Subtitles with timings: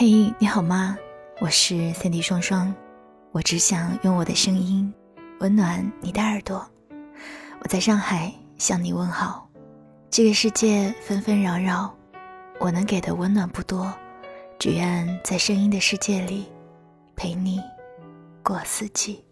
[0.00, 0.96] 嘿，你好吗？
[1.40, 2.72] 我是 Cindy 双双，
[3.32, 4.94] 我只想用我的声音
[5.40, 6.64] 温暖你的耳朵。
[7.58, 9.50] 我在上海向你问好。
[10.08, 11.92] 这个世界纷纷扰扰，
[12.60, 13.92] 我能给的温暖不多，
[14.56, 16.46] 只愿在声音的世界里
[17.16, 17.60] 陪你
[18.44, 19.24] 过四季。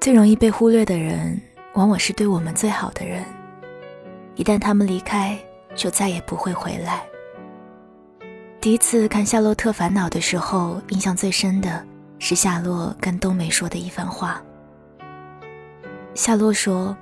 [0.00, 1.40] 最容易被忽略的人，
[1.74, 3.24] 往往是对我们最好的人。
[4.40, 5.38] 一旦他们离开，
[5.74, 7.02] 就再也不会回来。
[8.58, 11.84] 第一次看《夏洛特烦恼》的时候，印象最深的
[12.18, 14.42] 是夏洛跟冬梅说的一番话。
[16.14, 16.96] 夏洛说：“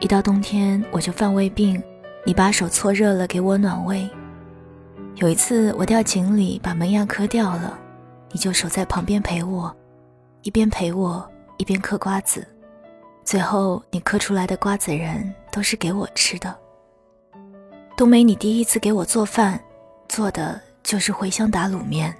[0.00, 1.78] 一到冬天我就犯胃病，
[2.24, 4.08] 你把手搓热了给我暖胃。
[5.16, 7.78] 有一次我掉井里把门牙磕掉了，
[8.32, 9.76] 你就守在旁边陪我，
[10.40, 12.48] 一边陪我一边嗑瓜子。”
[13.30, 16.58] 最后，你刻出来的瓜子仁都是给我吃的。
[17.94, 19.62] 冬梅，你第一次给我做饭，
[20.08, 22.16] 做的就是茴香打卤面。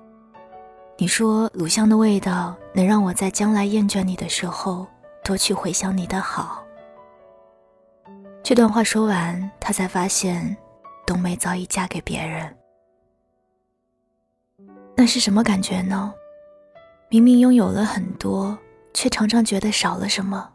[0.99, 4.87] 你说卤香的味道能让我在将来厌倦你的时候
[5.25, 6.63] 多去回想你的好。
[8.43, 10.55] 这段话说完，他才发现
[11.07, 12.55] 冬梅早已嫁给别人。
[14.95, 16.13] 那是什么感觉呢？
[17.09, 18.59] 明明拥有了很多，
[18.93, 20.53] 却常常觉得少了什么。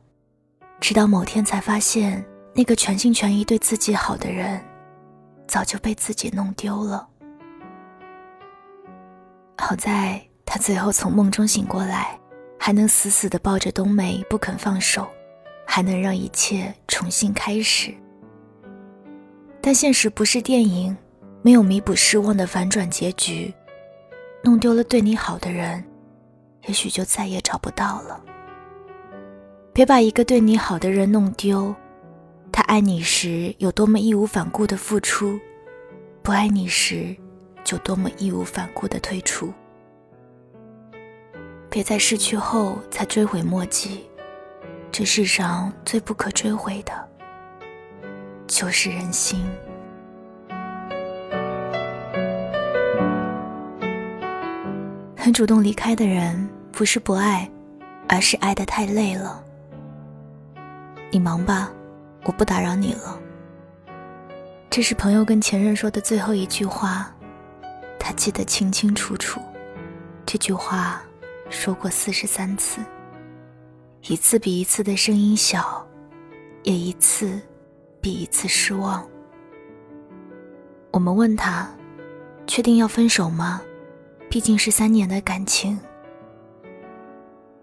[0.83, 2.21] 直到某天才发现，
[2.53, 4.61] 那个全心全意对自己好的人，
[5.47, 7.07] 早就被自己弄丢了。
[9.57, 12.19] 好在他最后从梦中醒过来，
[12.59, 15.07] 还能死死地抱着冬梅不肯放手，
[15.65, 17.95] 还能让一切重新开始。
[19.61, 20.93] 但现实不是电影，
[21.41, 23.53] 没有弥补失望的反转结局，
[24.43, 25.81] 弄丢了对你好的人，
[26.67, 28.21] 也许就再也找不到了。
[29.73, 31.73] 别把一个对你好的人弄丢，
[32.51, 35.39] 他爱你时有多么义无反顾的付出，
[36.21, 37.15] 不爱你时
[37.63, 39.51] 就多么义无反顾的退出。
[41.71, 44.07] 别在失去后才追悔莫及，
[44.91, 46.93] 这世上最不可追悔的，
[48.45, 49.43] 就是人心。
[55.17, 57.49] 很主动离开的人，不是不爱，
[58.07, 59.43] 而是爱的太累了。
[61.13, 61.71] 你忙吧，
[62.23, 63.19] 我不打扰你了。
[64.67, 67.13] 这是朋友跟前任说的最后一句话，
[67.99, 69.39] 他记得清清楚楚。
[70.25, 71.03] 这句话
[71.51, 72.81] 说过四十三次，
[74.07, 75.87] 一次比一次的声音小，
[76.63, 77.39] 也一次
[78.01, 79.07] 比一次失望。
[80.89, 81.69] 我们问他，
[82.47, 83.61] 确定要分手吗？
[84.31, 85.79] 毕竟是三年的感情。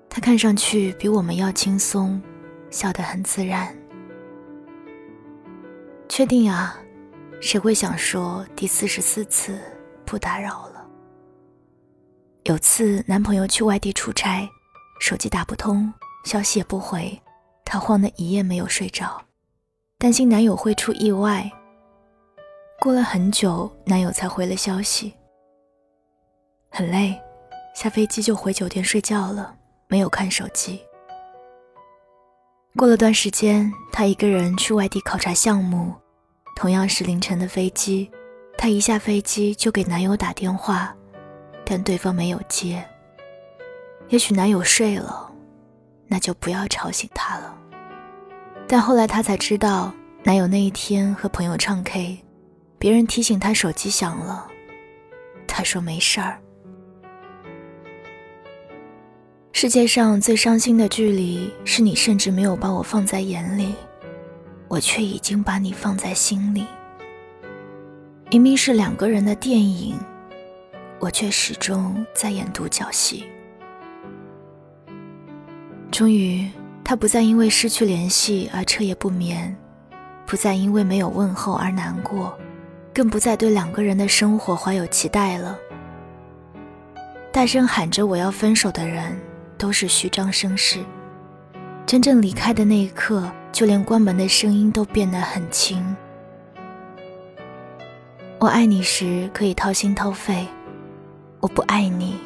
[0.08, 2.22] 他看上去比我们要轻松。
[2.70, 3.76] 笑得很自然。
[6.08, 6.78] 确定啊，
[7.40, 9.58] 谁会想说第四十四次
[10.04, 10.86] 不打扰了？
[12.44, 14.48] 有次男朋友去外地出差，
[15.00, 15.92] 手机打不通，
[16.24, 17.20] 消息也不回，
[17.64, 19.22] 他慌得一夜没有睡着，
[19.98, 21.50] 担心男友会出意外。
[22.80, 25.14] 过了很久，男友才回了消息。
[26.70, 27.20] 很累，
[27.74, 29.54] 下飞机就回酒店睡觉了，
[29.86, 30.80] 没有看手机。
[32.76, 35.92] 过了段时间，她一个人去外地考察项目，
[36.54, 38.08] 同样是凌晨的飞机，
[38.56, 40.94] 她一下飞机就给男友打电话，
[41.64, 42.82] 但对方没有接。
[44.08, 45.30] 也许男友睡了，
[46.06, 47.54] 那就不要吵醒他了。
[48.68, 49.92] 但后来她才知道，
[50.22, 52.18] 男友那一天和朋友唱 K，
[52.78, 54.46] 别人提醒他手机响了，
[55.46, 56.40] 他说没事儿。
[59.62, 63.74] 世界上最伤心的距离，是你甚至没有把我放在眼里，
[64.68, 66.66] 我却已经把你放在心里。
[68.30, 69.98] 明明是两个人的电影，
[70.98, 73.26] 我却始终在演独角戏。
[75.90, 76.48] 终于，
[76.82, 79.54] 他不再因为失去联系而彻夜不眠，
[80.24, 82.34] 不再因为没有问候而难过，
[82.94, 85.54] 更不再对两个人的生活怀有期待了。
[87.30, 89.14] 大声喊着我要分手的人。
[89.60, 90.80] 都是虚张声势。
[91.86, 95.84] 真正离开的那一刻，就连关门的声音都变得很轻。
[98.38, 100.46] 我爱你时可以掏心掏肺，
[101.40, 102.18] 我不爱你，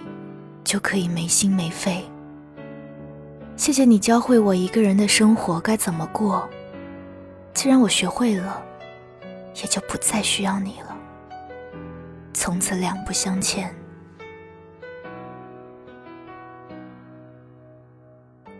[0.62, 2.04] 就可以没心没肺。
[3.56, 6.48] 谢谢你教会我一个人的生活该怎么过。
[7.52, 8.62] 既然我学会了，
[9.56, 10.96] 也就不再需要你了。
[12.32, 13.74] 从此两不相欠。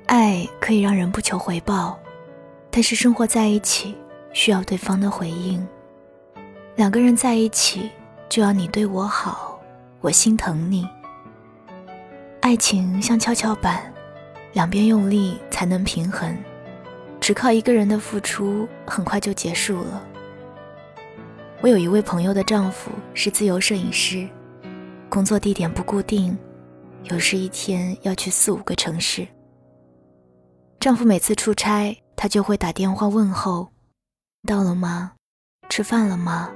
[0.06, 1.98] 爱可以让人不求回报，
[2.70, 3.94] 但是生活在一起
[4.32, 5.66] 需要对方的回应。
[6.76, 7.90] 两个人在一起，
[8.28, 9.60] 就要你对我好，
[10.00, 10.86] 我心疼你。
[12.40, 13.92] 爱情像跷跷板，
[14.52, 16.36] 两边用力才能平衡，
[17.20, 20.02] 只靠一个人的付出，很快就结束了。
[21.62, 24.28] 我有一位朋友的丈夫是自由摄影师，
[25.08, 26.36] 工作地点不固定，
[27.04, 29.26] 有时一天要去四五个城市。
[30.84, 33.66] 丈夫每次出差，她就会打电话问候
[34.46, 35.12] ：“到了吗？
[35.70, 36.50] 吃饭了吗？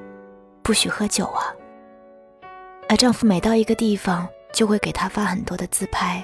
[0.63, 1.41] 不许喝酒啊。”
[2.91, 6.23] 而丈夫每到一个地方，就会给她发很多的自拍，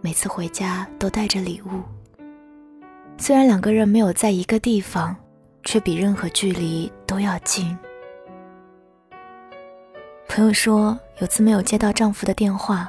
[0.00, 1.82] 每次回家都带着礼物。
[3.18, 5.16] 虽然两个人没有在一个地方，
[5.64, 7.76] 却比任何距离都要近。
[10.28, 12.88] 朋友说，有次没有接到丈夫的电话，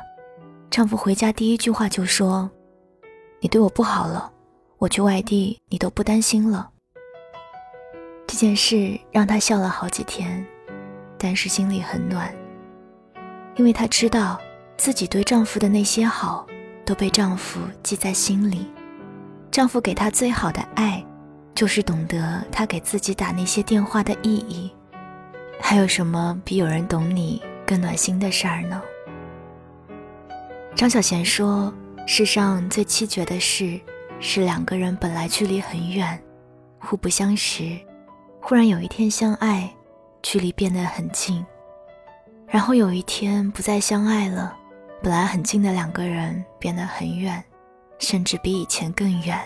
[0.69, 2.47] 丈夫回家第一句话就说
[3.39, 4.31] ：“你对我不好了，
[4.77, 6.69] 我去外地你都不担心了。”
[8.27, 10.45] 这件事让她笑了好几天，
[11.17, 12.33] 但是心里很暖，
[13.55, 14.39] 因为她知道
[14.75, 16.45] 自己对丈夫的那些好
[16.85, 18.71] 都被丈夫记在心里。
[19.49, 21.03] 丈夫给她最好的爱，
[21.55, 24.71] 就是懂得她给自己打那些电话的意义。
[25.59, 28.81] 还有什么比有人懂你更暖心的事儿呢？
[30.75, 31.73] 张小娴说
[32.09, 33.77] ：“世上最凄绝的事，
[34.21, 36.17] 是两个人本来距离很远，
[36.79, 37.77] 互不相识，
[38.41, 39.69] 忽然有一天相爱，
[40.23, 41.43] 距离变得很近；
[42.47, 44.57] 然后有一天不再相爱了，
[45.03, 47.43] 本来很近的两个人变得很远，
[47.99, 49.37] 甚至比以前更远。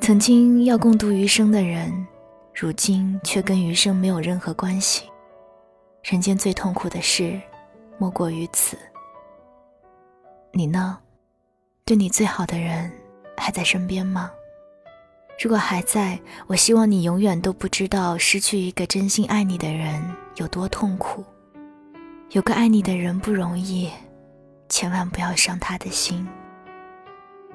[0.00, 1.90] 曾经要共度余生的人。”
[2.60, 5.04] 如今却跟余生没有任何关系。
[6.02, 7.40] 人间最痛苦的事，
[7.98, 8.76] 莫过于此。
[10.50, 10.98] 你呢？
[11.88, 12.92] 对你最好的人
[13.34, 14.30] 还在身边吗？
[15.42, 19.98] 如果还在，我希望你永远都不知道失去一个真心爱你的人
[20.36, 21.24] 有多痛苦。
[22.32, 23.90] 有个爱你的人不容易，
[24.68, 26.28] 千万不要伤他的心。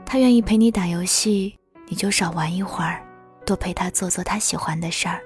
[0.04, 1.56] 他愿意陪你打游戏，
[1.88, 3.06] 你就少玩一会儿。
[3.46, 5.22] 多陪他做做他喜欢的事儿，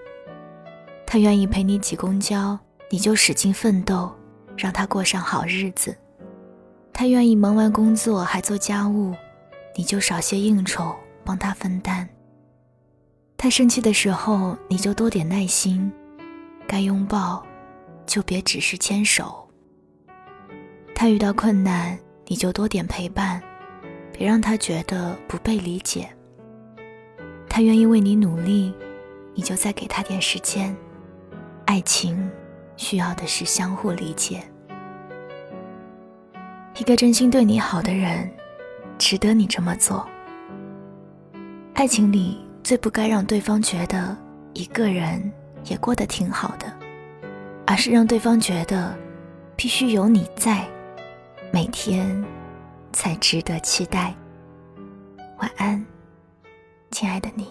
[1.06, 2.59] 他愿意陪你挤公交，
[2.89, 4.13] 你就使劲奋斗，
[4.57, 5.98] 让他过上好日子。
[7.00, 9.14] 他愿意忙完工作还做家务，
[9.76, 12.10] 你就少些应酬，帮他分担。
[13.38, 15.92] 他生气的时候，你就多点耐心，
[16.68, 17.46] 该拥抱，
[18.08, 19.48] 就别只是牵手。
[20.96, 21.96] 他遇到困难，
[22.26, 23.40] 你就多点陪伴，
[24.12, 26.10] 别让他觉得不被理解。
[27.48, 28.74] 他愿意为你努力，
[29.36, 30.76] 你就再给他点时间。
[31.66, 32.28] 爱情
[32.76, 34.42] 需要的是相互理解。
[36.80, 38.30] 一个真心对你好的人，
[39.00, 40.08] 值得你这么做。
[41.74, 44.16] 爱情里最不该让对方觉得
[44.54, 45.32] 一个人
[45.66, 46.72] 也过得挺好的，
[47.66, 48.96] 而是让对方觉得
[49.56, 50.68] 必须有你在，
[51.52, 52.24] 每天
[52.94, 54.14] 才值得期待。
[55.40, 55.84] 晚安。
[56.92, 57.48] 亲爱的你，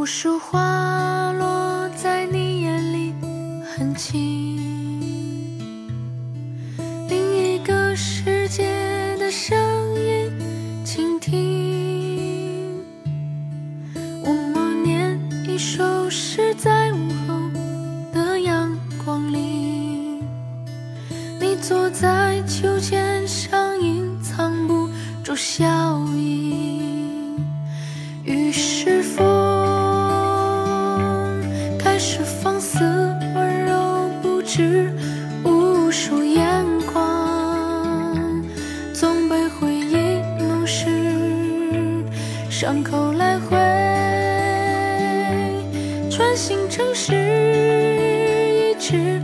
[0.00, 3.12] 无数花落在你眼里
[3.76, 4.56] 很轻，
[7.06, 8.64] 另一个世界
[9.18, 9.58] 的声
[10.00, 10.32] 音，
[10.86, 12.82] 倾听。
[14.24, 17.38] 我默念一首诗，在午后
[18.10, 20.18] 的阳光里，
[21.38, 24.88] 你坐在秋千上，隐藏不
[25.22, 25.66] 住笑
[26.16, 26.29] 意。
[46.34, 49.20] 新城市，一直